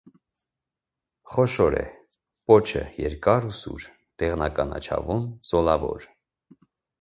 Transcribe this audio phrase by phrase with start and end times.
[1.33, 1.83] Խոշոր է,
[2.51, 3.85] պոչը՝ երկար ու սուր,
[4.25, 6.11] դեղնականաչավուն, զոլավոր։